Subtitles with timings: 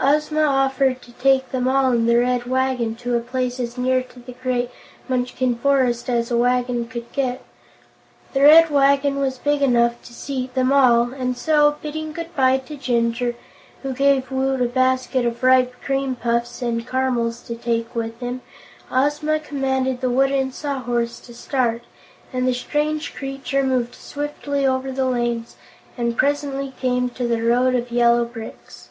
[0.00, 4.02] Ozma offered to take them all in the Red Wagon to a place as near
[4.02, 4.70] to the great
[5.08, 7.42] Munchkin forest as a wagon could get.
[8.32, 12.58] The Red Wagon was big enough to seat them all, and so, bidding good bye
[12.58, 13.36] to Jinjur,
[13.84, 18.40] who gave Woot a basket of ripe cream puffs and caramels to take with him,
[18.90, 21.82] Ozma commanded the Wooden Sawhorse to start,
[22.32, 25.54] and the strange creature moved swiftly over the lanes
[25.96, 28.88] and presently came to the Road of Yellow Bricks.